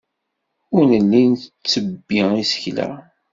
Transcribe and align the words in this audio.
Ur 0.75 0.83
nelli 0.91 1.21
nttebbi 1.31 2.19
isekla. 2.43 2.89